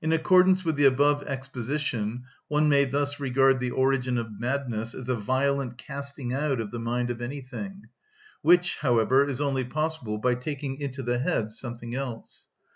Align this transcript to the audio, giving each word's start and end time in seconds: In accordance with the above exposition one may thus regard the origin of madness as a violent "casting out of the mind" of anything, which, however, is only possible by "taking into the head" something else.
In 0.00 0.12
accordance 0.12 0.64
with 0.64 0.76
the 0.76 0.84
above 0.84 1.24
exposition 1.24 2.22
one 2.46 2.68
may 2.68 2.84
thus 2.84 3.18
regard 3.18 3.58
the 3.58 3.72
origin 3.72 4.16
of 4.16 4.38
madness 4.38 4.94
as 4.94 5.08
a 5.08 5.16
violent 5.16 5.76
"casting 5.76 6.32
out 6.32 6.60
of 6.60 6.70
the 6.70 6.78
mind" 6.78 7.10
of 7.10 7.20
anything, 7.20 7.82
which, 8.40 8.76
however, 8.82 9.28
is 9.28 9.40
only 9.40 9.64
possible 9.64 10.18
by 10.18 10.36
"taking 10.36 10.76
into 10.80 11.02
the 11.02 11.18
head" 11.18 11.50
something 11.50 11.92
else. 11.92 12.46